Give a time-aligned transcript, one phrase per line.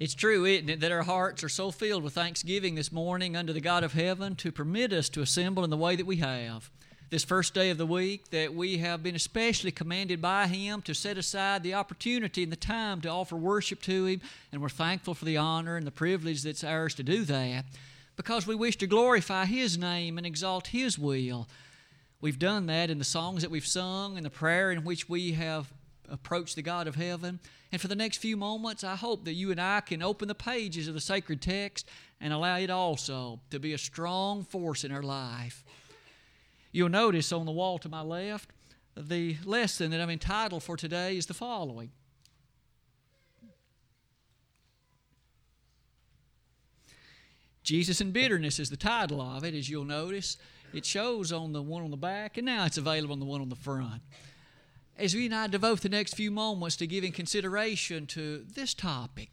[0.00, 3.52] It's true, isn't it, that our hearts are so filled with thanksgiving this morning unto
[3.52, 6.70] the God of heaven to permit us to assemble in the way that we have.
[7.10, 10.94] This first day of the week, that we have been especially commanded by Him to
[10.94, 14.20] set aside the opportunity and the time to offer worship to Him,
[14.52, 17.64] and we're thankful for the honor and the privilege that's ours to do that
[18.14, 21.48] because we wish to glorify His name and exalt His will.
[22.20, 25.32] We've done that in the songs that we've sung and the prayer in which we
[25.32, 25.72] have
[26.10, 27.40] approached the God of heaven.
[27.72, 30.34] And for the next few moments, I hope that you and I can open the
[30.34, 31.88] pages of the sacred text
[32.20, 35.64] and allow it also to be a strong force in our life.
[36.72, 38.50] You'll notice on the wall to my left,
[38.96, 41.92] the lesson that I'm entitled for today is the following
[47.62, 50.38] Jesus and Bitterness is the title of it, as you'll notice.
[50.72, 53.42] It shows on the one on the back, and now it's available on the one
[53.42, 54.00] on the front
[54.98, 59.30] as we and I devote the next few moments to giving consideration to this topic,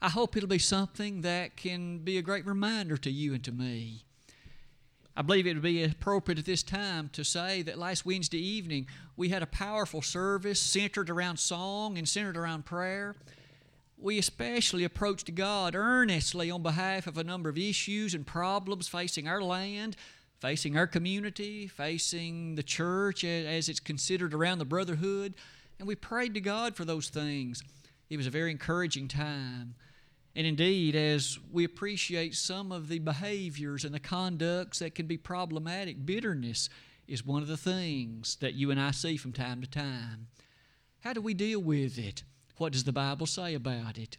[0.00, 3.52] I hope it'll be something that can be a great reminder to you and to
[3.52, 4.04] me.
[5.16, 8.86] I believe it would be appropriate at this time to say that last Wednesday evening
[9.16, 13.16] we had a powerful service centered around song and centered around prayer.
[13.98, 19.26] We especially approached God earnestly on behalf of a number of issues and problems facing
[19.26, 19.96] our land,
[20.40, 25.34] facing our community, facing the church as it's considered around the brotherhood.
[25.78, 27.62] And we prayed to God for those things.
[28.08, 29.74] It was a very encouraging time.
[30.34, 35.16] And indeed, as we appreciate some of the behaviors and the conducts that can be
[35.16, 36.68] problematic, bitterness
[37.06, 40.28] is one of the things that you and I see from time to time.
[41.00, 42.22] How do we deal with it?
[42.56, 44.18] What does the Bible say about it?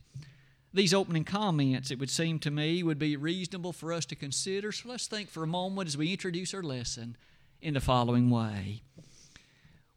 [0.74, 4.72] These opening comments, it would seem to me, would be reasonable for us to consider.
[4.72, 7.18] So let's think for a moment as we introduce our lesson
[7.62, 8.84] in the following way.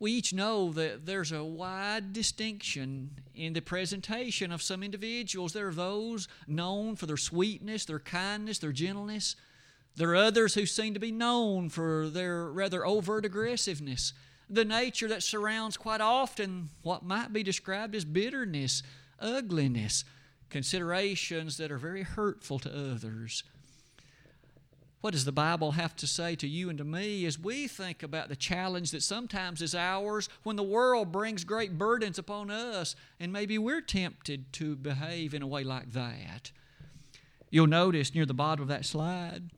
[0.00, 5.52] We each know that there's a wide distinction in the presentation of some individuals.
[5.52, 9.36] There are those known for their sweetness, their kindness, their gentleness.
[9.96, 14.12] There are others who seem to be known for their rather overt aggressiveness,
[14.50, 18.82] the nature that surrounds quite often what might be described as bitterness,
[19.20, 20.04] ugliness,
[20.54, 23.42] considerations that are very hurtful to others.
[25.00, 28.04] What does the Bible have to say to you and to me as we think
[28.04, 32.94] about the challenge that sometimes is ours when the world brings great burdens upon us
[33.18, 36.52] and maybe we're tempted to behave in a way like that?
[37.50, 39.50] You'll notice near the bottom of that slide,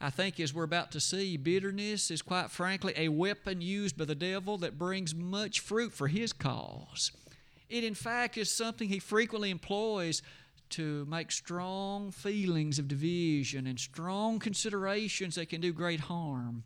[0.00, 4.06] I think as we're about to see, bitterness is quite frankly a weapon used by
[4.06, 7.12] the devil that brings much fruit for his cause.
[7.68, 10.22] It, in fact, is something he frequently employs
[10.70, 16.64] to make strong feelings of division and strong considerations that can do great harm.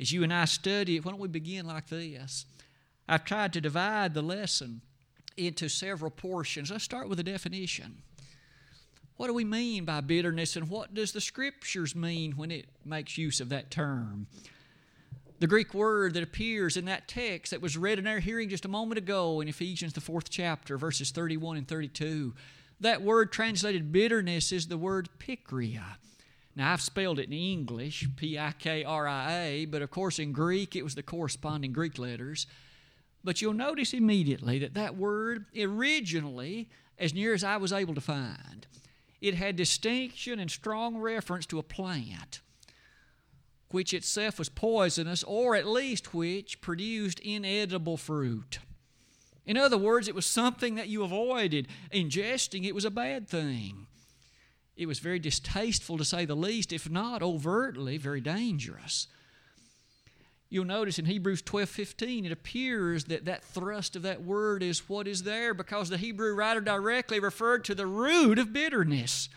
[0.00, 2.46] As you and I study it, why don't we begin like this?
[3.08, 4.82] I've tried to divide the lesson
[5.36, 6.70] into several portions.
[6.70, 8.02] Let's start with a definition.
[9.16, 13.18] What do we mean by bitterness, and what does the Scriptures mean when it makes
[13.18, 14.28] use of that term?
[15.40, 18.64] The Greek word that appears in that text that was read in our hearing just
[18.64, 22.34] a moment ago in Ephesians, the fourth chapter, verses 31 and 32,
[22.80, 25.96] that word translated bitterness is the word pikria.
[26.56, 30.18] Now, I've spelled it in English, P I K R I A, but of course
[30.18, 32.48] in Greek it was the corresponding Greek letters.
[33.22, 36.68] But you'll notice immediately that that word originally,
[36.98, 38.66] as near as I was able to find,
[39.20, 42.40] it had distinction and strong reference to a plant
[43.70, 48.58] which itself was poisonous, or at least which produced inedible fruit.
[49.46, 51.68] In other words, it was something that you avoided.
[51.92, 53.86] Ingesting it was a bad thing.
[54.76, 59.08] It was very distasteful to say the least, if not overtly very dangerous.
[60.50, 64.88] You'll notice in Hebrews 12 15, it appears that that thrust of that word is
[64.88, 69.28] what is there because the Hebrew writer directly referred to the root of bitterness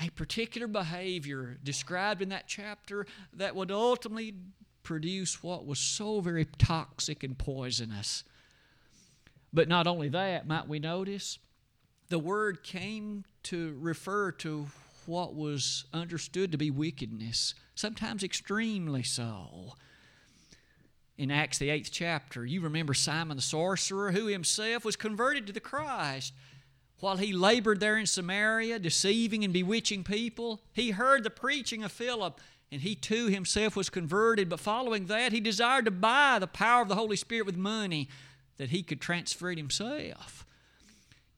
[0.00, 4.34] a particular behavior described in that chapter that would ultimately
[4.82, 8.24] produce what was so very toxic and poisonous.
[9.52, 11.38] But not only that, might we notice,
[12.08, 14.66] the word came to refer to
[15.06, 19.74] what was understood to be wickedness, sometimes extremely so.
[21.16, 25.52] In Acts, the eighth chapter, you remember Simon the sorcerer, who himself was converted to
[25.52, 26.34] the Christ
[27.00, 31.92] while he labored there in Samaria, deceiving and bewitching people, he heard the preaching of
[31.92, 32.40] Philip,
[32.72, 34.48] and he too himself was converted.
[34.48, 38.08] But following that, he desired to buy the power of the Holy Spirit with money
[38.56, 40.46] that he could transfer it himself.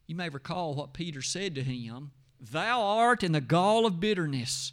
[0.06, 4.72] You may recall what Peter said to him Thou art in the gall of bitterness.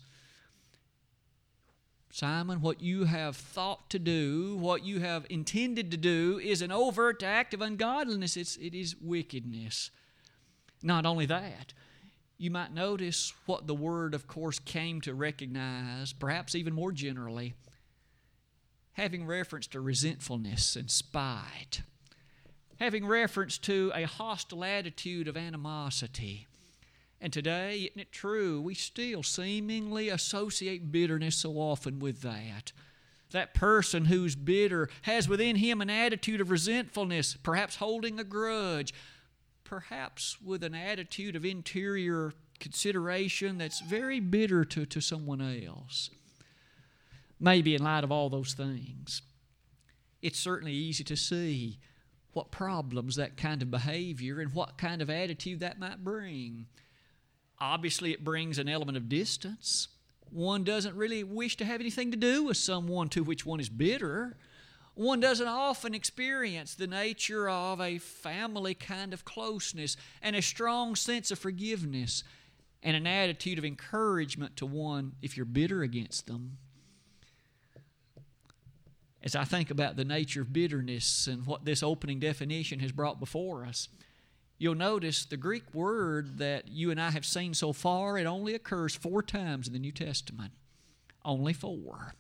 [2.11, 6.71] Simon, what you have thought to do, what you have intended to do, is an
[6.71, 8.37] overt act of ungodliness.
[8.37, 9.91] It's, it is wickedness.
[10.85, 11.73] Not only that,
[12.37, 17.55] you might notice what the word, of course, came to recognize, perhaps even more generally,
[18.93, 21.81] having reference to resentfulness and spite,
[22.79, 26.45] having reference to a hostile attitude of animosity.
[27.19, 32.73] And today, isn't it true, we still seemingly associate bitterness so often with that.
[33.31, 38.93] That person who's bitter has within him an attitude of resentfulness, perhaps holding a grudge,
[39.65, 46.09] perhaps with an attitude of interior consideration that's very bitter to, to someone else.
[47.39, 49.21] Maybe in light of all those things,
[50.21, 51.79] it's certainly easy to see
[52.31, 56.67] what problems that kind of behavior and what kind of attitude that might bring.
[57.59, 59.89] Obviously, it brings an element of distance.
[60.29, 63.69] One doesn't really wish to have anything to do with someone to which one is
[63.69, 64.37] bitter
[64.95, 70.95] one doesn't often experience the nature of a family kind of closeness and a strong
[70.95, 72.23] sense of forgiveness
[72.81, 76.57] and an attitude of encouragement to one if you're bitter against them.
[79.21, 83.19] As I think about the nature of bitterness and what this opening definition has brought
[83.19, 83.89] before us,
[84.57, 88.53] you'll notice the Greek word that you and I have seen so far, it only
[88.53, 90.53] occurs four times in the New Testament.
[91.25, 92.13] Only four.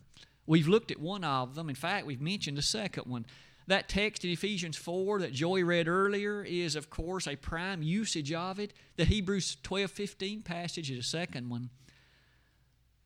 [0.47, 1.69] We've looked at one of them.
[1.69, 3.25] In fact, we've mentioned a second one.
[3.67, 8.31] That text in Ephesians 4 that Joy read earlier is, of course, a prime usage
[8.31, 8.73] of it.
[8.95, 11.71] The Hebrews 12 15 passage is a second one.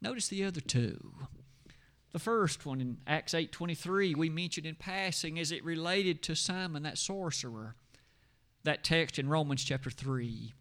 [0.01, 1.13] Notice the other two.
[2.12, 6.36] The first one in Acts 8 23, we mentioned in passing as it related to
[6.36, 7.75] Simon, that sorcerer.
[8.63, 10.53] That text in Romans chapter 3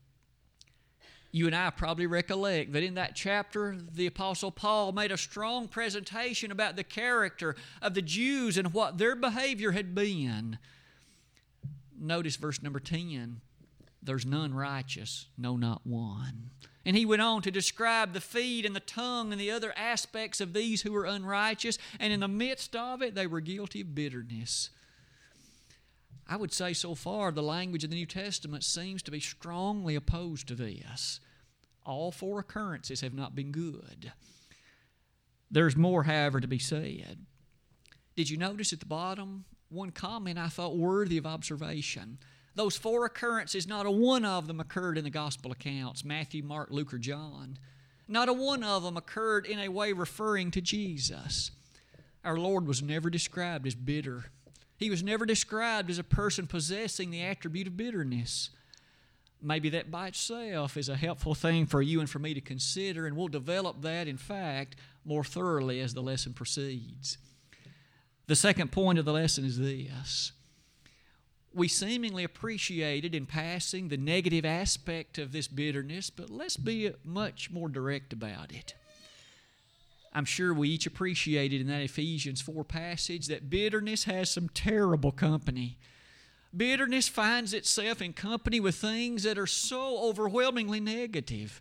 [1.30, 5.68] you and I probably recollect that in that chapter, the Apostle Paul made a strong
[5.68, 10.58] presentation about the character of the Jews and what their behavior had been.
[12.00, 13.40] Notice verse number 10
[14.00, 16.50] there's none righteous, no, not one.
[16.86, 20.40] And he went on to describe the feet and the tongue and the other aspects
[20.40, 23.94] of these who were unrighteous, and in the midst of it, they were guilty of
[23.94, 24.70] bitterness.
[26.28, 29.94] I would say so far the language of the New Testament seems to be strongly
[29.94, 31.20] opposed to this.
[31.86, 34.12] All four occurrences have not been good.
[35.50, 37.24] There's more, however, to be said.
[38.14, 42.18] Did you notice at the bottom one comment I thought worthy of observation?
[42.54, 46.70] Those four occurrences, not a one of them occurred in the gospel accounts Matthew, Mark,
[46.70, 47.58] Luke, or John.
[48.06, 51.52] Not a one of them occurred in a way referring to Jesus.
[52.24, 54.26] Our Lord was never described as bitter
[54.78, 58.50] he was never described as a person possessing the attribute of bitterness.
[59.42, 63.06] Maybe that by itself is a helpful thing for you and for me to consider,
[63.06, 67.18] and we'll develop that, in fact, more thoroughly as the lesson proceeds.
[68.28, 70.32] The second point of the lesson is this
[71.52, 77.50] we seemingly appreciated in passing the negative aspect of this bitterness, but let's be much
[77.50, 78.74] more direct about it.
[80.12, 85.12] I'm sure we each appreciated in that Ephesians 4 passage that bitterness has some terrible
[85.12, 85.78] company.
[86.56, 91.60] Bitterness finds itself in company with things that are so overwhelmingly negative.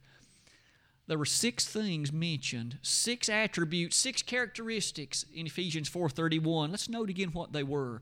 [1.07, 6.71] There were six things mentioned, six attributes, six characteristics in Ephesians 4:31.
[6.71, 8.01] Let's note again what they were.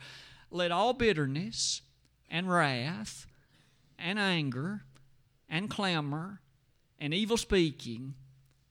[0.51, 1.81] Let all bitterness
[2.29, 3.27] and wrath
[3.97, 4.85] and anger
[5.49, 6.41] and clamor
[6.99, 8.15] and evil speaking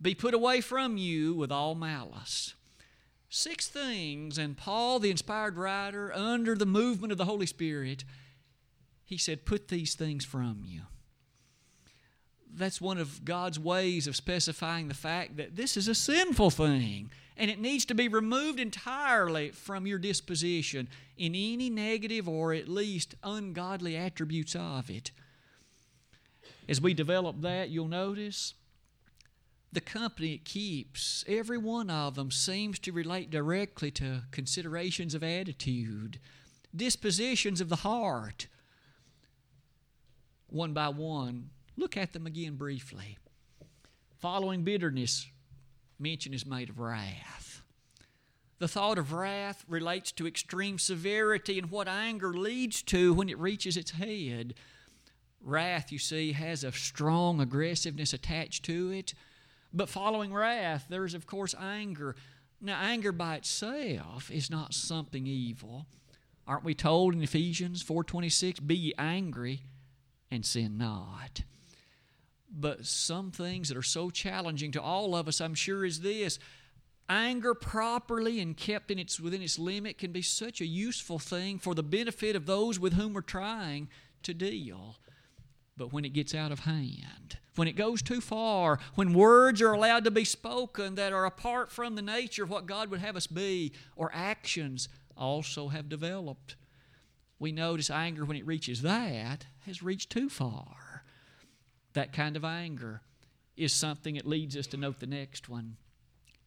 [0.04, 2.54] be put away from you with all malice.
[3.30, 8.04] Six things, and Paul, the inspired writer, under the movement of the Holy Spirit,
[9.02, 10.82] he said, Put these things from you.
[12.54, 17.10] That's one of God's ways of specifying the fact that this is a sinful thing
[17.36, 22.68] and it needs to be removed entirely from your disposition in any negative or at
[22.68, 25.10] least ungodly attributes of it.
[26.68, 28.54] As we develop that, you'll notice
[29.74, 35.22] the company it keeps, every one of them seems to relate directly to considerations of
[35.22, 36.18] attitude,
[36.74, 38.46] dispositions of the heart.
[40.48, 43.18] One by one, look at them again briefly.
[44.18, 45.26] Following bitterness,
[45.98, 47.62] mention is made of wrath.
[48.58, 53.38] The thought of wrath relates to extreme severity and what anger leads to when it
[53.38, 54.54] reaches its head.
[55.40, 59.12] Wrath, you see, has a strong aggressiveness attached to it
[59.74, 62.16] but following wrath, there's of course anger.
[62.60, 65.86] Now, anger by itself is not something evil.
[66.46, 69.64] Aren't we told in Ephesians 4:26, "Be ye angry
[70.30, 71.42] and sin not."
[72.48, 76.38] But some things that are so challenging to all of us, I'm sure, is this.
[77.08, 81.58] Anger properly and kept in its, within its limit can be such a useful thing
[81.58, 83.90] for the benefit of those with whom we're trying
[84.22, 84.96] to deal.
[85.76, 89.72] But when it gets out of hand, when it goes too far, when words are
[89.72, 93.16] allowed to be spoken that are apart from the nature of what God would have
[93.16, 96.56] us be, or actions also have developed,
[97.38, 101.04] we notice anger when it reaches that has reached too far.
[101.92, 103.02] That kind of anger
[103.56, 105.76] is something that leads us to note the next one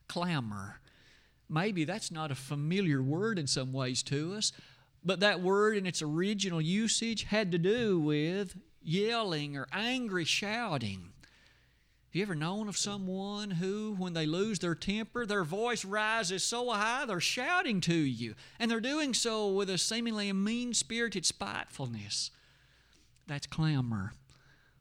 [0.07, 0.79] clamor.
[1.49, 4.51] Maybe that's not a familiar word in some ways to us,
[5.03, 8.57] but that word in its original usage had to do with
[8.87, 11.11] yelling or angry shouting.
[12.07, 16.43] Have you ever known of someone who, when they lose their temper, their voice rises
[16.43, 21.25] so high they're shouting to you, and they're doing so with a seemingly mean spirited
[21.25, 22.31] spitefulness?
[23.27, 24.13] That's clamor.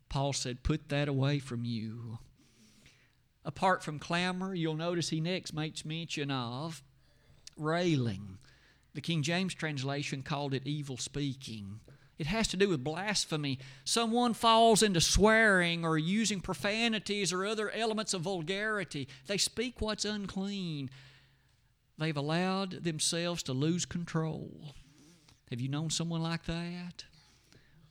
[0.09, 2.19] Paul said, Put that away from you.
[3.45, 6.83] Apart from clamor, you'll notice he next makes mention of
[7.57, 8.39] railing.
[8.95, 11.81] The King James translation called it evil speaking.
[12.19, 13.59] It has to do with blasphemy.
[13.85, 19.07] Someone falls into swearing or using profanities or other elements of vulgarity.
[19.27, 20.91] They speak what's unclean.
[21.99, 24.75] They've allowed themselves to lose control.
[25.51, 27.05] Have you known someone like that?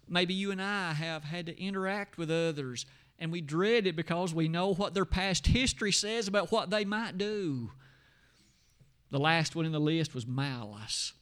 [0.07, 2.85] Maybe you and I have had to interact with others
[3.17, 6.83] and we dread it because we know what their past history says about what they
[6.83, 7.71] might do.
[9.09, 11.13] The last one in the list was malice.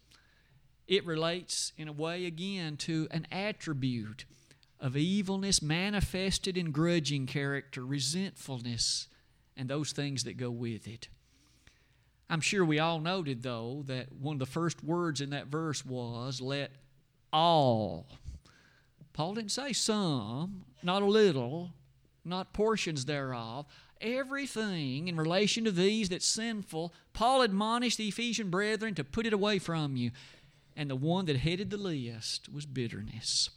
[0.87, 4.25] It relates, in a way, again, to an attribute
[4.79, 9.07] of evilness manifested in grudging character, resentfulness,
[9.55, 11.07] and those things that go with it.
[12.29, 15.85] I'm sure we all noted, though, that one of the first words in that verse
[15.85, 16.71] was, let
[17.31, 18.07] all.
[19.13, 21.71] Paul didn't say some, not a little,
[22.25, 23.65] not portions thereof.
[24.01, 29.33] Everything in relation to these that's sinful, Paul admonished the Ephesian brethren to put it
[29.33, 30.11] away from you.
[30.75, 33.49] And the one that headed the list was bitterness.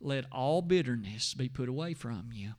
[0.00, 2.52] Let all bitterness be put away from you.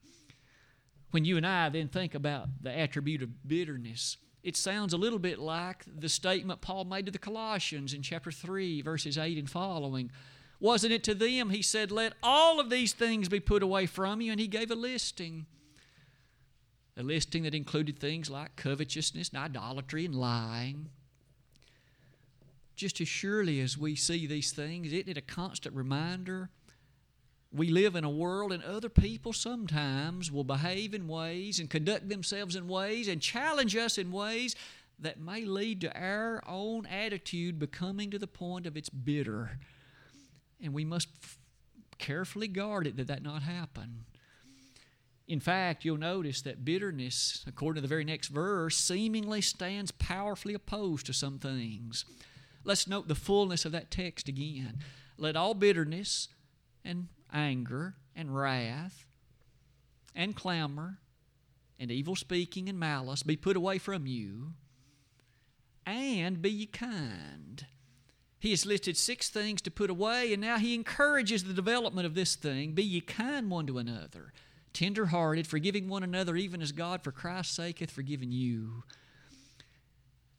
[1.11, 5.19] When you and I then think about the attribute of bitterness, it sounds a little
[5.19, 9.49] bit like the statement Paul made to the Colossians in chapter 3, verses 8 and
[9.49, 10.11] following.
[10.59, 11.49] Wasn't it to them?
[11.49, 14.31] He said, Let all of these things be put away from you.
[14.31, 15.45] And he gave a listing.
[16.97, 20.89] A listing that included things like covetousness and idolatry and lying.
[22.75, 26.49] Just as surely as we see these things, isn't it a constant reminder?
[27.51, 32.09] We live in a world, and other people sometimes will behave in ways and conduct
[32.09, 34.55] themselves in ways and challenge us in ways
[34.99, 39.59] that may lead to our own attitude becoming to the point of it's bitter
[40.63, 41.37] and we must f-
[41.99, 44.05] carefully guard it that that not happen.
[45.27, 50.53] In fact, you'll notice that bitterness, according to the very next verse, seemingly stands powerfully
[50.53, 52.05] opposed to some things.
[52.63, 54.79] Let's note the fullness of that text again.
[55.17, 56.29] Let all bitterness
[56.83, 59.05] and anger and wrath
[60.15, 60.99] and clamor
[61.79, 64.53] and evil speaking and malice be put away from you,
[65.85, 67.65] and be ye kind
[68.43, 72.13] he has listed six things to put away, and now he encourages the development of
[72.13, 72.73] this thing.
[72.73, 74.33] Be ye kind one to another,
[74.73, 78.83] tender hearted, forgiving one another, even as God for Christ's sake hath forgiven you.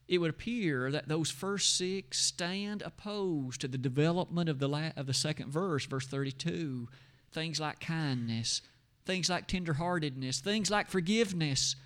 [0.07, 4.93] It would appear that those first six stand opposed to the development of the, la-
[4.97, 6.89] of the second verse, verse 32.
[7.33, 8.61] Things like kindness,
[9.07, 11.77] things like tenderheartedness, things like forgiveness.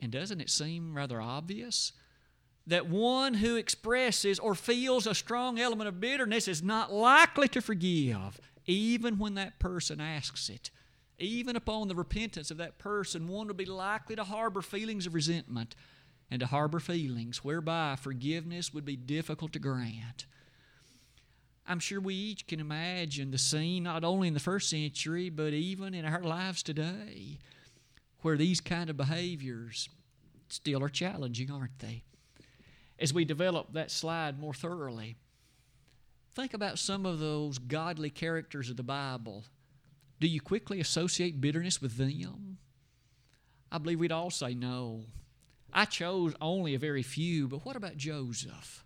[0.00, 1.92] And doesn't it seem rather obvious?
[2.66, 7.60] that one who expresses or feels a strong element of bitterness is not likely to
[7.60, 10.70] forgive, even when that person asks it.
[11.18, 15.14] Even upon the repentance of that person, one will be likely to harbor feelings of
[15.14, 15.76] resentment
[16.30, 20.26] and to harbor feelings whereby forgiveness would be difficult to grant.
[21.66, 25.52] I'm sure we each can imagine the scene, not only in the first century, but
[25.52, 27.38] even in our lives today,
[28.20, 29.88] where these kind of behaviors
[30.48, 32.04] still are challenging, aren't they?
[32.98, 35.16] as we develop that slide more thoroughly,
[36.32, 39.44] think about some of those godly characters of the Bible.
[40.20, 42.58] Do you quickly associate bitterness with them?
[43.70, 45.04] I believe we'd all say no.
[45.74, 48.84] I chose only a very few, but what about Joseph?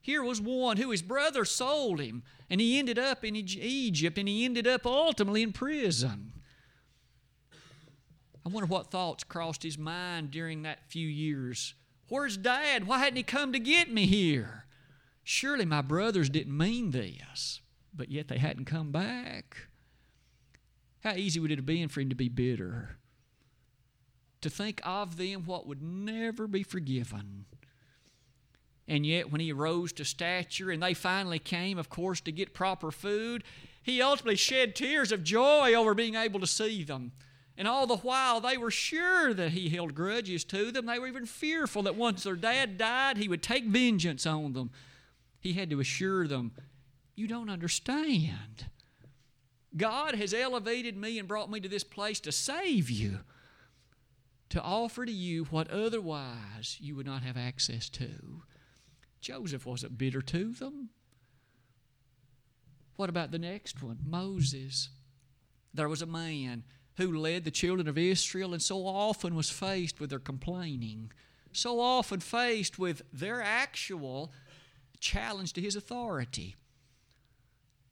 [0.00, 4.28] Here was one who his brother sold him, and he ended up in Egypt, and
[4.28, 6.32] he ended up ultimately in prison.
[8.46, 11.74] I wonder what thoughts crossed his mind during that few years
[12.08, 12.86] Where's Dad?
[12.86, 14.64] Why hadn't he come to get me here?
[15.22, 17.60] Surely my brothers didn't mean this,
[17.94, 19.68] but yet they hadn't come back.
[21.00, 22.97] How easy would it have been for him to be bitter?
[24.42, 27.46] To think of them what would never be forgiven.
[28.86, 32.54] And yet, when he rose to stature and they finally came, of course, to get
[32.54, 33.44] proper food,
[33.82, 37.12] He ultimately shed tears of joy over being able to see them.
[37.56, 40.86] And all the while, they were sure that he held grudges to them.
[40.86, 44.70] They were even fearful that once their dad died, he would take vengeance on them.
[45.40, 46.52] He had to assure them,
[47.16, 48.66] You don't understand.
[49.76, 53.20] God has elevated me and brought me to this place to save you,
[54.50, 58.42] to offer to you what otherwise you would not have access to.
[59.20, 60.90] Joseph wasn't bitter to them.
[62.96, 63.98] What about the next one?
[64.04, 64.90] Moses.
[65.74, 66.64] There was a man
[66.96, 71.12] who led the children of Israel and so often was faced with their complaining,
[71.52, 74.32] so often faced with their actual
[74.98, 76.56] challenge to his authority.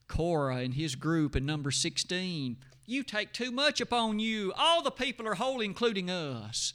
[0.09, 2.57] Korah and his group in number 16,
[2.87, 4.53] you take too much upon you.
[4.57, 6.73] All the people are holy, including us.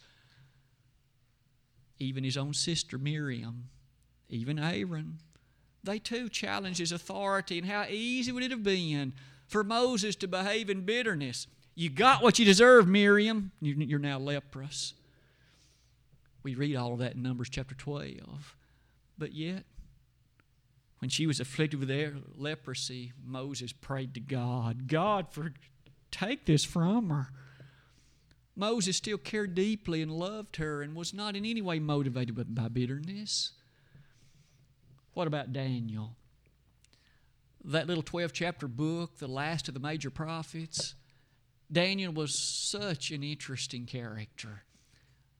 [1.99, 3.69] Even his own sister Miriam,
[4.29, 5.19] even Aaron
[5.83, 7.57] they too challenged his authority.
[7.57, 9.13] And how easy would it have been
[9.47, 11.47] for Moses to behave in bitterness?
[11.75, 13.51] You got what you deserve, Miriam.
[13.61, 14.93] You're now leprous.
[16.43, 18.55] We read all of that in Numbers chapter 12.
[19.17, 19.63] But yet,
[20.99, 25.53] when she was afflicted with leprosy, Moses prayed to God, God, for
[26.11, 27.29] take this from her.
[28.55, 32.67] Moses still cared deeply and loved her and was not in any way motivated by
[32.67, 33.53] bitterness.
[35.13, 36.15] What about Daniel?
[37.63, 40.95] That little 12 chapter book, the last of the major prophets.
[41.71, 44.63] Daniel was such an interesting character.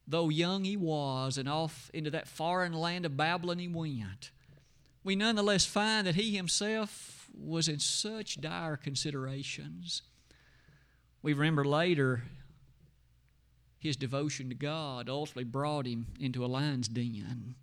[0.08, 4.32] Though young he was, and off into that foreign land of Babylon he went,
[5.04, 10.04] we nonetheless find that he himself was in such dire considerations.
[11.24, 12.24] We remember later
[13.80, 17.56] his devotion to God ultimately brought him into a lion's den.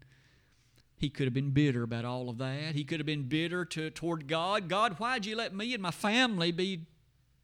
[0.97, 2.75] He could have been bitter about all of that.
[2.75, 4.69] He could have been bitter to, toward God.
[4.69, 6.87] God, why'd you let me and my family be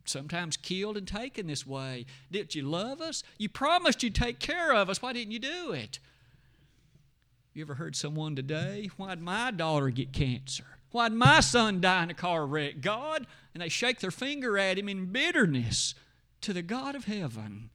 [0.05, 2.07] sometimes killed and taken this way?
[2.33, 3.23] Didn't you love us?
[3.39, 5.01] You promised you'd take care of us.
[5.01, 6.01] Why didn't you do it?
[7.55, 8.91] You ever heard someone today?
[8.97, 10.65] Why'd my daughter get cancer?
[10.91, 12.81] Why'd my son die in a car wreck?
[12.81, 13.27] God?
[13.53, 15.95] And they shake their finger at him in bitterness
[16.45, 17.71] to the God of heaven.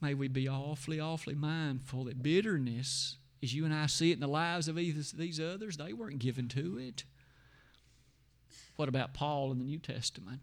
[0.00, 4.20] May we be awfully, awfully mindful that bitterness as you and I see it in
[4.20, 7.04] the lives of these others, they weren't given to it.
[8.76, 10.40] What about Paul in the New Testament?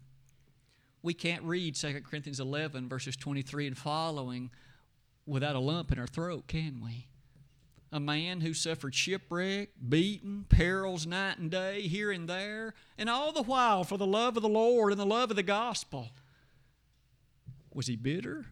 [1.02, 4.50] We can't read 2 Corinthians 11, verses 23 and following,
[5.26, 7.08] without a lump in our throat, can we?
[7.92, 13.32] A man who suffered shipwreck, beaten, perils night and day, here and there, and all
[13.32, 16.10] the while for the love of the Lord and the love of the gospel.
[17.74, 18.46] Was he bitter?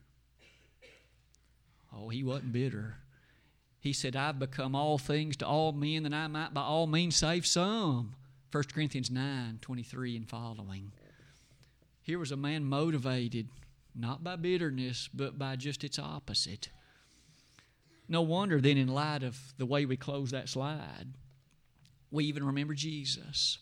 [1.95, 2.97] Oh, he wasn't bitter.
[3.79, 7.17] He said, I've become all things to all men that I might by all means
[7.17, 8.15] save some.
[8.51, 10.93] 1 Corinthians 9 23 and following.
[12.03, 13.49] Here was a man motivated
[13.95, 16.71] not by bitterness, but by just its opposite.
[18.09, 21.07] No wonder then, in light of the way we close that slide,
[22.11, 23.59] we even remember Jesus.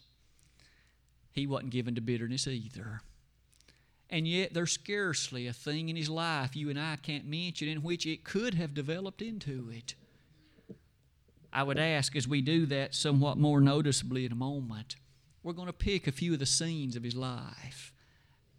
[1.32, 3.00] He wasn't given to bitterness either.
[4.12, 7.82] And yet, there's scarcely a thing in his life you and I can't mention in
[7.82, 9.94] which it could have developed into it.
[11.52, 14.96] I would ask as we do that somewhat more noticeably in a moment,
[15.42, 17.92] we're going to pick a few of the scenes of his life.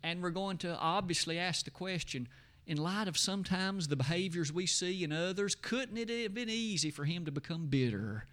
[0.01, 2.27] And we're going to obviously ask the question
[2.65, 6.91] in light of sometimes the behaviors we see in others, couldn't it have been easy
[6.91, 8.25] for him to become bitter?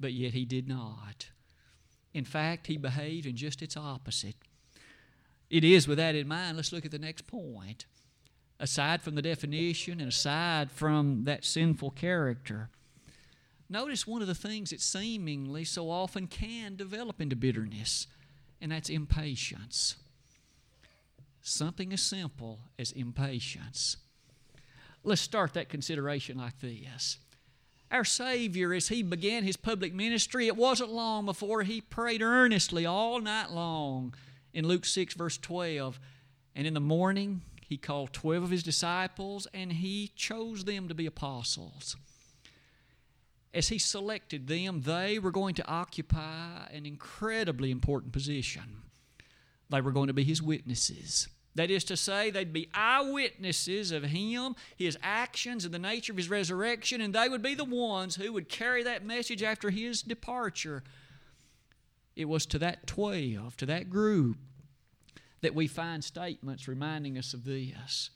[0.00, 1.28] But yet he did not.
[2.12, 4.36] In fact, he behaved in just its opposite.
[5.52, 7.86] It is with that in mind, let's look at the next point.
[8.58, 12.70] Aside from the definition and aside from that sinful character,
[13.72, 18.06] Notice one of the things that seemingly so often can develop into bitterness,
[18.60, 19.96] and that's impatience.
[21.40, 23.96] Something as simple as impatience.
[25.02, 27.16] Let's start that consideration like this.
[27.90, 32.84] Our Savior, as He began His public ministry, it wasn't long before He prayed earnestly
[32.84, 34.12] all night long
[34.52, 35.98] in Luke 6, verse 12.
[36.54, 40.94] And in the morning, He called 12 of His disciples and He chose them to
[40.94, 41.96] be apostles
[43.54, 48.82] as he selected them, they were going to occupy an incredibly important position.
[49.70, 51.28] They were going to be his witnesses.
[51.54, 56.16] That is to say, they'd be eyewitnesses of him, his actions, and the nature of
[56.16, 60.00] his resurrection, and they would be the ones who would carry that message after his
[60.00, 60.82] departure.
[62.14, 64.36] It was to that 12, to that group,
[65.40, 68.10] that we find statements reminding us of this.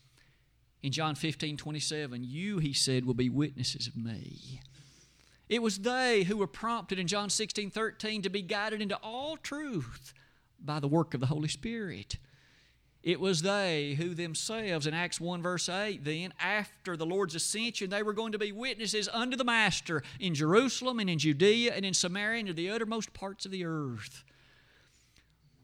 [0.83, 4.61] In John 15 27, you, he said, will be witnesses of me.
[5.49, 9.37] It was they who were prompted in John 16 13 to be guided into all
[9.37, 10.13] truth
[10.61, 12.19] by the work of the Holy Spirit.
[13.07, 17.89] It was they who themselves, in Acts 1, verse 8, then, after the Lord's ascension,
[17.89, 21.85] they were going to be witnesses unto the Master in Jerusalem and in Judea and
[21.85, 24.25] in Samaria and to the uttermost parts of the earth.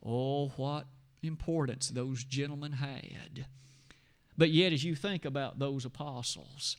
[0.06, 0.86] Oh, what
[1.24, 3.46] importance those gentlemen had.
[4.38, 6.76] But yet, as you think about those apostles,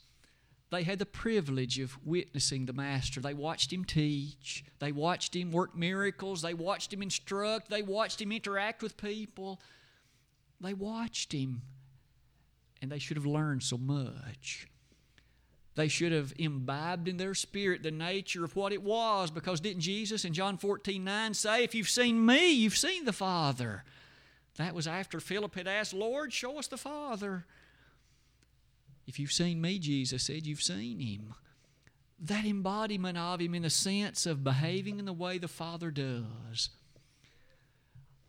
[0.72, 3.20] they had the privilege of witnessing the Master.
[3.20, 8.22] They watched him teach, they watched him work miracles, they watched him instruct, they watched
[8.22, 9.60] him interact with people.
[10.62, 11.62] They watched him,
[12.82, 14.68] and they should have learned so much.
[15.76, 19.82] They should have imbibed in their spirit the nature of what it was, because didn't
[19.82, 23.84] Jesus in John 14 9 say, If you've seen me, you've seen the Father?
[24.58, 27.46] That was after Philip had asked, Lord, show us the Father.
[29.08, 31.34] If you've seen me, Jesus said, you've seen him.
[32.20, 36.70] That embodiment of him in the sense of behaving in the way the Father does.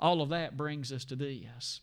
[0.01, 1.81] All of that brings us to this.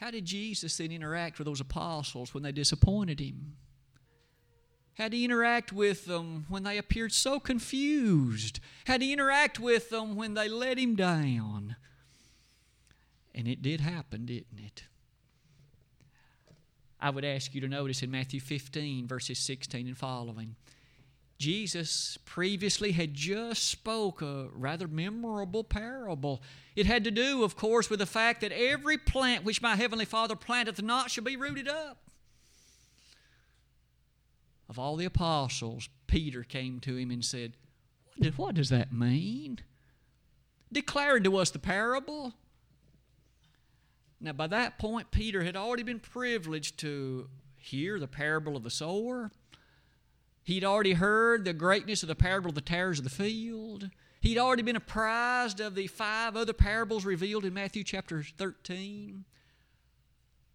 [0.00, 3.56] How did Jesus then interact with those apostles when they disappointed him?
[4.96, 8.60] How did he interact with them when they appeared so confused?
[8.86, 11.76] How did he interact with them when they let him down?
[13.34, 14.84] And it did happen, didn't it?
[16.98, 20.56] I would ask you to notice in Matthew 15, verses 16 and following.
[21.40, 26.42] Jesus previously had just spoke a rather memorable parable.
[26.76, 30.04] It had to do, of course, with the fact that every plant which my heavenly
[30.04, 32.10] Father planteth not shall be rooted up.
[34.68, 37.54] Of all the apostles, Peter came to him and said,
[38.36, 39.60] What does that mean?
[40.70, 42.34] Declaring to us the parable.
[44.20, 48.70] Now, by that point, Peter had already been privileged to hear the parable of the
[48.70, 49.30] sower.
[50.44, 53.90] He'd already heard the greatness of the parable of the tares of the field.
[54.20, 59.24] He'd already been apprised of the five other parables revealed in Matthew chapter 13.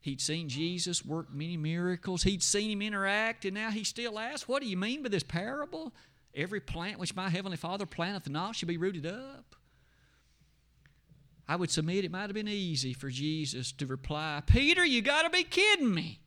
[0.02, 2.24] He'd seen Jesus work many miracles.
[2.24, 5.24] He'd seen him interact, and now he still asks, What do you mean by this
[5.24, 5.94] parable?
[6.36, 9.56] Every plant which my heavenly Father planteth not shall be rooted up.
[11.48, 15.24] I would submit it might have been easy for Jesus to reply, Peter, you got
[15.24, 16.20] to be kidding me.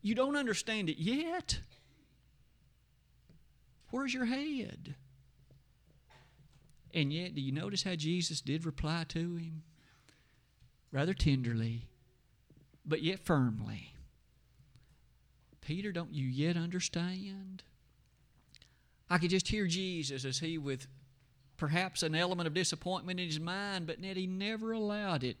[0.00, 1.60] You don't understand it yet.
[3.94, 4.96] Where's your head?
[6.92, 9.62] And yet, do you notice how Jesus did reply to him?
[10.90, 11.86] Rather tenderly,
[12.84, 13.94] but yet firmly.
[15.60, 17.62] Peter, don't you yet understand?
[19.08, 20.88] I could just hear Jesus as he, with
[21.56, 25.36] perhaps an element of disappointment in his mind, but yet he never allowed it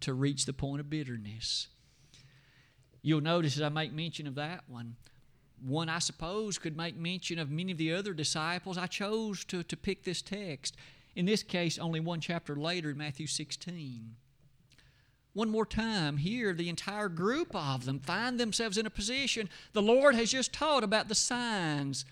[0.00, 1.68] to reach the point of bitterness.
[3.00, 4.96] You'll notice as I make mention of that one,
[5.66, 8.78] one I suppose could make mention of many of the other disciples.
[8.78, 10.76] I chose to, to pick this text.
[11.16, 14.16] In this case, only one chapter later in Matthew 16.
[15.32, 19.48] One more time, here, the entire group of them find themselves in a position.
[19.72, 22.04] The Lord has just taught about the signs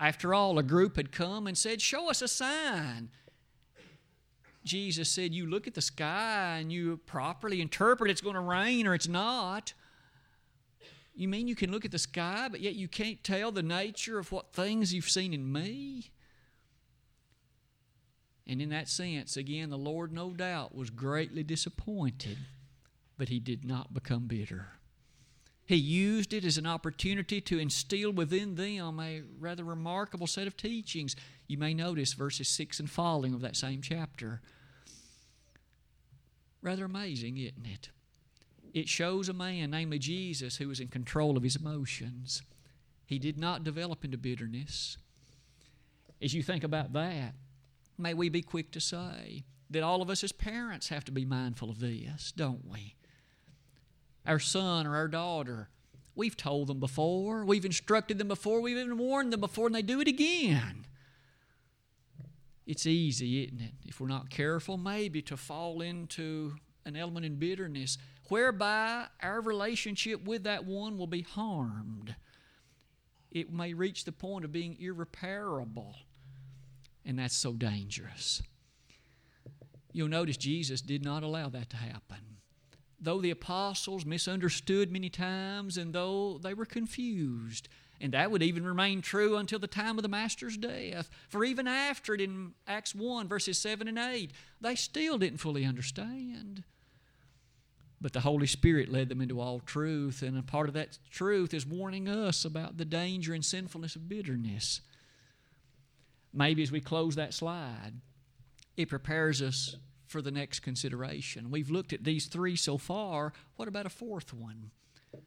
[0.00, 3.10] after all, a group had come and said, Show us a sign.
[4.64, 8.86] Jesus said, You look at the sky and you properly interpret it's going to rain
[8.86, 9.74] or it's not.
[11.20, 14.18] You mean you can look at the sky, but yet you can't tell the nature
[14.18, 16.12] of what things you've seen in me?
[18.46, 22.38] And in that sense, again, the Lord no doubt was greatly disappointed,
[23.18, 24.68] but he did not become bitter.
[25.66, 30.56] He used it as an opportunity to instill within them a rather remarkable set of
[30.56, 31.16] teachings.
[31.46, 34.40] You may notice verses 6 and following of that same chapter.
[36.62, 37.90] Rather amazing, isn't it?
[38.72, 42.42] It shows a man, namely Jesus, who was in control of his emotions.
[43.04, 44.96] He did not develop into bitterness.
[46.22, 47.34] As you think about that,
[47.98, 51.24] may we be quick to say that all of us as parents have to be
[51.24, 52.94] mindful of this, don't we?
[54.26, 55.68] our son or our daughter.
[56.14, 59.82] We've told them before, we've instructed them before, we've even warned them before, and they
[59.82, 60.86] do it again.
[62.66, 67.36] It's easy, isn't it, if we're not careful, maybe to fall into an element in
[67.36, 67.96] bitterness
[68.30, 72.14] whereby our relationship with that one will be harmed.
[73.30, 75.94] It may reach the point of being irreparable,
[77.04, 78.42] and that's so dangerous.
[79.92, 82.30] You'll notice Jesus did not allow that to happen
[83.00, 87.68] though the apostles misunderstood many times and though they were confused,
[88.00, 91.10] and that would even remain true until the time of the Master's death.
[91.28, 95.64] For even after it in Acts 1, verses 7 and 8, they still didn't fully
[95.64, 96.64] understand.
[98.00, 101.52] But the Holy Spirit led them into all truth, and a part of that truth
[101.52, 104.80] is warning us about the danger and sinfulness of bitterness.
[106.32, 107.92] Maybe as we close that slide,
[108.76, 111.50] it prepares us for the next consideration.
[111.50, 113.32] We've looked at these three so far.
[113.56, 114.70] What about a fourth one?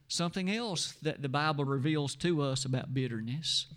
[0.07, 3.67] Something else that the Bible reveals to us about bitterness.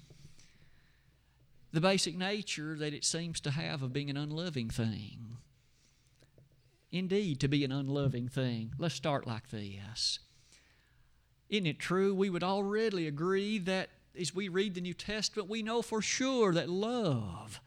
[1.72, 5.36] The basic nature that it seems to have of being an unloving thing.
[6.92, 8.72] Indeed, to be an unloving thing.
[8.78, 10.20] Let's start like this.
[11.48, 12.14] Isn't it true?
[12.14, 16.00] We would all readily agree that as we read the New Testament, we know for
[16.00, 17.60] sure that love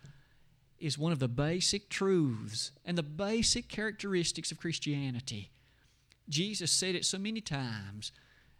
[0.79, 5.51] is one of the basic truths and the basic characteristics of Christianity.
[6.27, 8.11] Jesus said it so many times.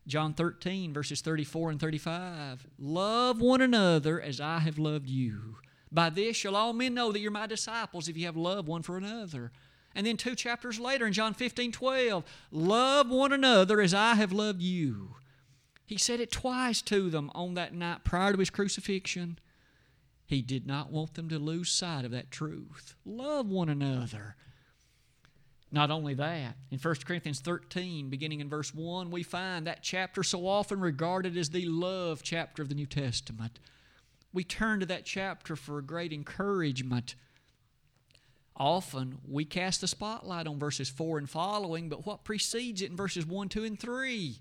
[0.08, 2.68] John 13, verses 34 and 35.
[2.78, 5.58] Love one another as I have loved you.
[5.92, 8.82] By this shall all men know that you're my disciples if you have love one
[8.82, 9.52] for another.
[9.96, 14.32] And then two chapters later in John 15, 12, love one another as I have
[14.32, 15.16] loved you.
[15.86, 19.40] He said it twice to them on that night prior to his crucifixion.
[20.26, 22.94] He did not want them to lose sight of that truth.
[23.04, 24.36] Love one another.
[25.72, 30.24] Not only that, in 1 Corinthians 13, beginning in verse 1, we find that chapter
[30.24, 33.60] so often regarded as the love chapter of the New Testament.
[34.32, 37.16] We turn to that chapter for great encouragement
[38.60, 42.98] Often we cast the spotlight on verses 4 and following, but what precedes it in
[42.98, 44.36] verses 1, 2, and 3?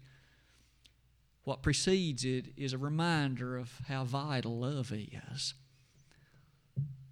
[1.44, 5.54] What precedes it is a reminder of how vital love is.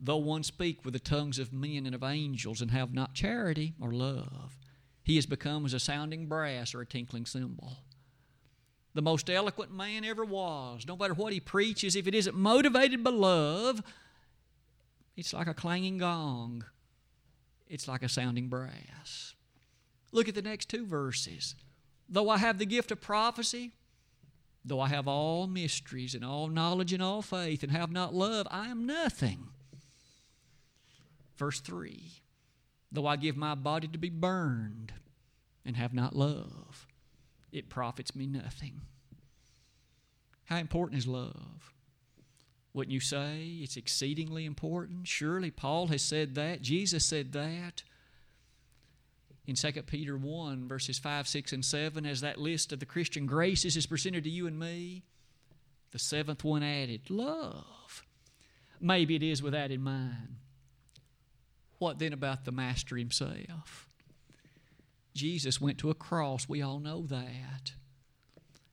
[0.00, 3.74] Though one speak with the tongues of men and of angels and have not charity
[3.80, 4.58] or love,
[5.02, 7.78] he has become as a sounding brass or a tinkling cymbal.
[8.94, 10.84] The most eloquent man ever was.
[10.86, 13.82] No matter what he preaches, if it isn't motivated by love,
[15.16, 16.64] it's like a clanging gong
[17.68, 19.34] it's like a sounding brass.
[20.12, 21.54] Look at the next two verses.
[22.08, 23.72] Though I have the gift of prophecy,
[24.64, 28.46] though I have all mysteries and all knowledge and all faith and have not love,
[28.50, 29.48] I am nothing.
[31.36, 32.22] Verse 3
[32.92, 34.92] Though I give my body to be burned
[35.64, 36.86] and have not love,
[37.50, 38.82] it profits me nothing.
[40.44, 41.74] How important is love?
[42.76, 45.08] Wouldn't you say it's exceedingly important?
[45.08, 46.60] Surely Paul has said that.
[46.60, 47.82] Jesus said that.
[49.46, 53.24] In 2 Peter 1, verses 5, 6, and 7, as that list of the Christian
[53.24, 55.04] graces is presented to you and me,
[55.92, 58.04] the seventh one added love.
[58.78, 60.36] Maybe it is with that in mind.
[61.78, 63.88] What then about the Master himself?
[65.14, 66.46] Jesus went to a cross.
[66.46, 67.72] We all know that.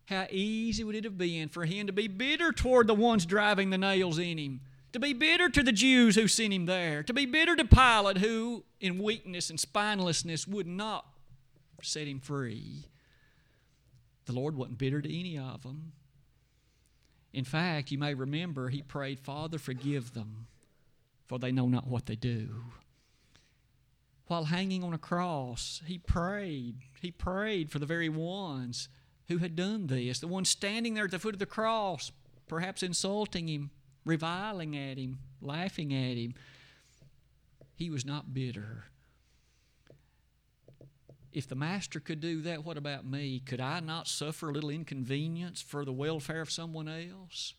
[0.06, 3.70] How easy would it have been for him to be bitter toward the ones driving
[3.70, 4.62] the nails in him,
[4.92, 8.18] to be bitter to the Jews who sent him there, to be bitter to Pilate
[8.18, 11.06] who, in weakness and spinelessness, would not
[11.82, 12.86] set him free.
[14.26, 15.94] The Lord wasn't bitter to any of them.
[17.32, 20.48] In fact, you may remember he prayed, Father, forgive them,
[21.28, 22.64] for they know not what they do.
[24.28, 26.76] While hanging on a cross, he prayed.
[27.02, 28.88] He prayed for the very ones
[29.28, 32.12] who had done this, the one standing there at the foot of the cross,
[32.48, 33.72] perhaps insulting him,
[34.06, 36.34] reviling at him, laughing at him.
[37.76, 38.86] He was not bitter.
[41.32, 43.40] If the master could do that, what about me?
[43.40, 47.56] Could I not suffer a little inconvenience for the welfare of someone else?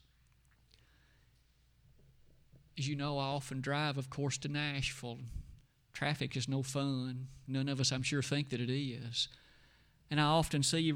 [2.79, 5.19] As you know, I often drive, of course, to Nashville.
[5.93, 7.29] Traffic is no fun.
[7.47, 9.29] None of us, I'm sure, think that it is.
[10.15, 10.93] And I often see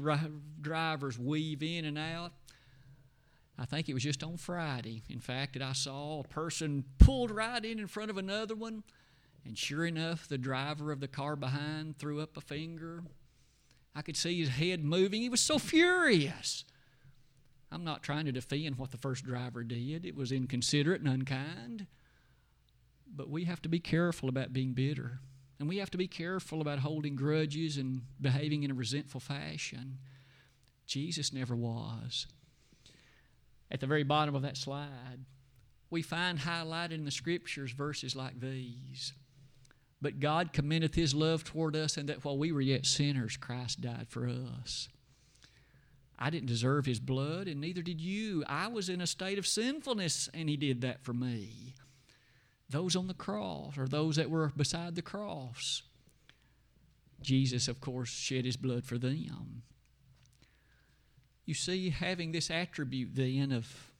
[0.61, 2.31] drivers weave in and out.
[3.57, 7.29] I think it was just on Friday, in fact, that I saw a person pulled
[7.29, 8.81] right in in front of another one.
[9.43, 13.03] And sure enough, the driver of the car behind threw up a finger.
[13.93, 15.19] I could see his head moving.
[15.19, 16.63] He was so furious.
[17.73, 21.87] I'm not trying to defend what the first driver did, it was inconsiderate and unkind.
[23.13, 25.19] But we have to be careful about being bitter.
[25.59, 29.97] And we have to be careful about holding grudges and behaving in a resentful fashion.
[30.85, 32.27] Jesus never was.
[33.69, 35.25] At the very bottom of that slide,
[35.89, 39.13] we find highlighted in the scriptures verses like these.
[40.01, 43.81] But God commendeth his love toward us, and that while we were yet sinners, Christ
[43.81, 44.87] died for us.
[46.17, 48.45] I didn't deserve his blood, and neither did you.
[48.47, 51.75] I was in a state of sinfulness, and he did that for me
[52.69, 55.83] those on the cross or those that were beside the cross.
[57.21, 59.63] Jesus, of course, shed his blood for them.
[61.45, 63.91] You see, having this attribute then of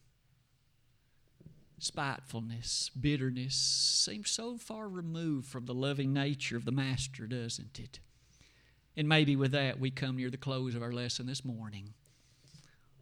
[1.79, 7.99] spitefulness, bitterness, seems so far removed from the loving nature of the Master, doesn't it?
[8.95, 11.93] And maybe with that, we come near the close of our lesson this morning.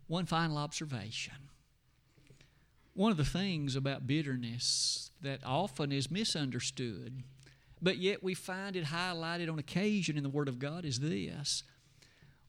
[0.08, 1.50] One final observation.
[2.98, 7.24] One of the things about bitterness that often is misunderstood
[7.82, 11.64] but yet we find it highlighted on occasion in the Word of God is this.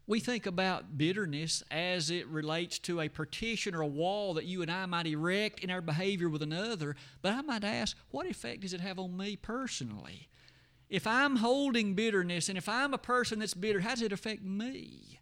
[0.07, 4.63] We think about bitterness as it relates to a partition or a wall that you
[4.63, 8.63] and I might erect in our behavior with another, but I might ask, what effect
[8.63, 10.29] does it have on me personally?
[10.89, 14.43] If I'm holding bitterness and if I'm a person that's bitter, how does it affect
[14.43, 15.21] me?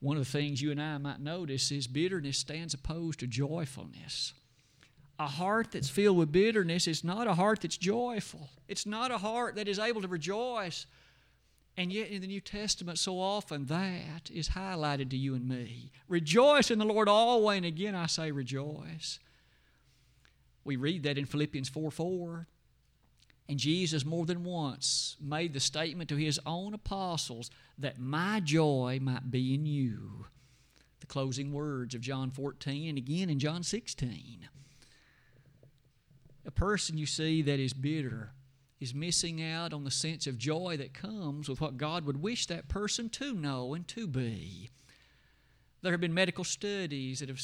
[0.00, 4.32] One of the things you and I might notice is bitterness stands opposed to joyfulness.
[5.18, 8.48] A heart that's filled with bitterness is not a heart that's joyful.
[8.66, 10.86] It's not a heart that is able to rejoice.
[11.76, 15.92] And yet, in the New Testament, so often that is highlighted to you and me.
[16.08, 19.18] Rejoice in the Lord always, and again I say rejoice.
[20.64, 22.46] We read that in Philippians 4 4.
[23.50, 29.00] And Jesus, more than once, made the statement to his own apostles that my joy
[29.02, 30.26] might be in you.
[31.00, 34.48] The closing words of John 14 and again in John 16.
[36.46, 38.30] A person you see that is bitter
[38.78, 42.46] is missing out on the sense of joy that comes with what God would wish
[42.46, 44.70] that person to know and to be.
[45.82, 47.40] There have been medical studies that have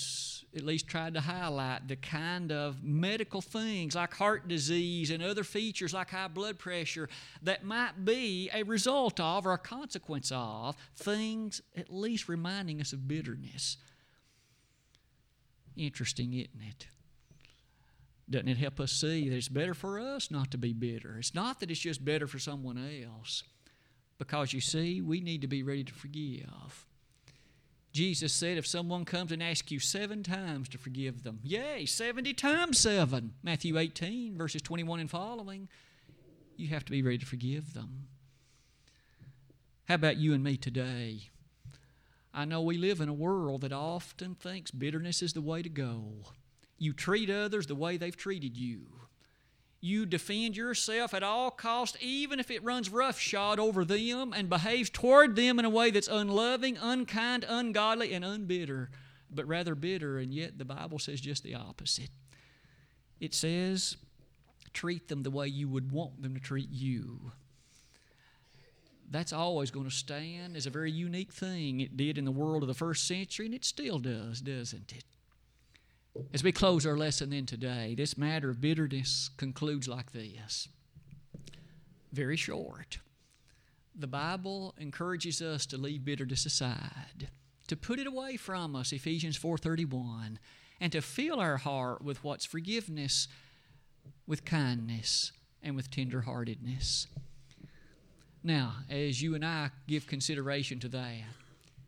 [0.55, 5.42] at least tried to highlight the kind of medical things like heart disease and other
[5.42, 7.09] features like high blood pressure
[7.42, 12.92] that might be a result of or a consequence of things at least reminding us
[12.92, 13.79] of bitterness.
[15.75, 16.88] Interesting, isn't it?
[18.29, 21.16] Doesn't it help us see that it's better for us not to be bitter?
[21.18, 23.44] It's not that it's just better for someone else,
[24.18, 26.87] because you see, we need to be ready to forgive.
[27.96, 32.35] Jesus said, if someone comes and asks you seven times to forgive them, yay, 70
[32.35, 35.66] times seven, Matthew 18, verses 21 and following,
[36.59, 38.09] you have to be ready to forgive them.
[39.88, 41.30] How about you and me today?
[42.35, 45.70] I know we live in a world that often thinks bitterness is the way to
[45.70, 46.35] go.
[46.76, 49.06] You treat others the way they've treated you.
[49.80, 54.90] You defend yourself at all cost, even if it runs roughshod over them and behaves
[54.90, 58.88] toward them in a way that's unloving, unkind, ungodly, and unbitter,
[59.30, 60.18] but rather bitter.
[60.18, 62.10] And yet the Bible says just the opposite.
[63.20, 63.96] It says,
[64.72, 67.32] treat them the way you would want them to treat you.
[69.08, 71.80] That's always going to stand as a very unique thing.
[71.80, 75.04] It did in the world of the first century, and it still does, doesn't it?
[76.33, 80.68] As we close our lesson then today, this matter of bitterness concludes like this
[82.12, 82.98] very short.
[83.94, 87.29] The Bible encourages us to leave bitterness aside,
[87.66, 90.38] to put it away from us, Ephesians 4:31,
[90.81, 93.29] and to fill our heart with what's forgiveness,
[94.26, 97.07] with kindness, and with tenderheartedness.
[98.42, 101.24] Now, as you and I give consideration to that,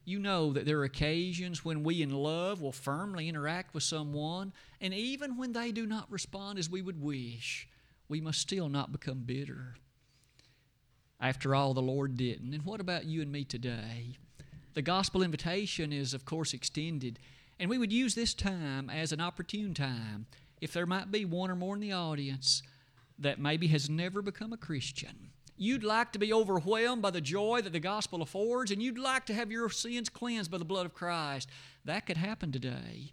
[0.08, 4.54] you know that there are occasions when we in love will firmly interact with someone,
[4.80, 7.68] and even when they do not respond as we would wish,
[8.08, 9.76] we must still not become bitter.
[11.20, 12.54] After all, the Lord didn't.
[12.54, 14.16] And what about you and me today?
[14.72, 17.18] The gospel invitation is, of course, extended,
[17.60, 20.26] and we would use this time as an opportune time
[20.60, 22.62] if there might be one or more in the audience
[23.18, 27.60] that maybe has never become a Christian You'd like to be overwhelmed by the joy
[27.62, 30.86] that the gospel affords, and you'd like to have your sins cleansed by the blood
[30.86, 31.48] of Christ.
[31.84, 33.12] That could happen today.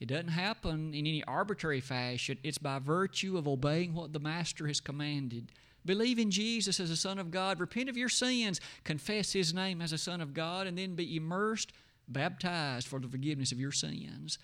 [0.00, 4.66] It doesn't happen in any arbitrary fashion, it's by virtue of obeying what the Master
[4.66, 5.52] has commanded.
[5.84, 9.82] Believe in Jesus as a Son of God, repent of your sins, confess His name
[9.82, 11.72] as a Son of God, and then be immersed,
[12.08, 14.38] baptized for the forgiveness of your sins.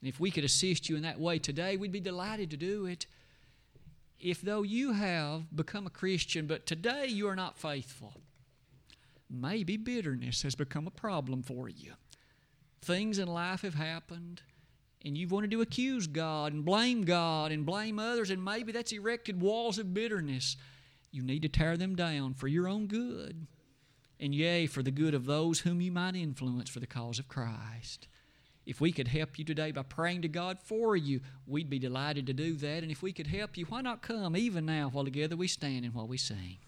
[0.00, 2.86] And if we could assist you in that way today, we'd be delighted to do
[2.86, 3.06] it
[4.22, 8.14] if though you have become a Christian, but today you are not faithful,
[9.28, 11.92] maybe bitterness has become a problem for you.
[12.80, 14.42] Things in life have happened,
[15.04, 18.92] and you've wanted to accuse God and blame God and blame others, and maybe that's
[18.92, 20.56] erected walls of bitterness.
[21.10, 23.48] You need to tear them down for your own good,
[24.20, 27.26] and yea, for the good of those whom you might influence for the cause of
[27.26, 28.06] Christ.
[28.64, 32.26] If we could help you today by praying to God for you, we'd be delighted
[32.28, 32.82] to do that.
[32.82, 35.84] And if we could help you, why not come even now while together we stand
[35.84, 36.58] and while we sing?